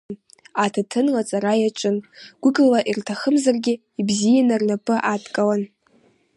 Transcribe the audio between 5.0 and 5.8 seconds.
адкылан.